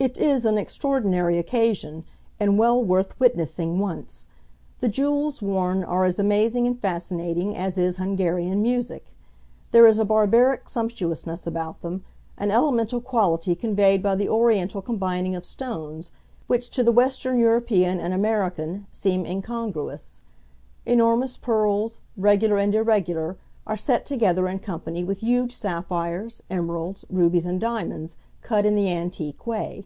[0.00, 2.04] It is an extraordinary occasion,
[2.38, 4.28] and well worth witnessing once.
[4.78, 9.16] The jewels worn are as amazing and fascinating as is Hungarian music.
[9.72, 12.04] There is a barbaric sumptuousness about them,
[12.36, 16.12] an elemental quality conveyed by the Oriental combining of stones,
[16.46, 20.20] which to the western European and American, seem incongruous.
[20.86, 27.44] Enormous pearls, regular and irregular, are set together in company with huge sapphires, emeralds, rubies
[27.46, 29.84] and diamonds, cut in the antique way.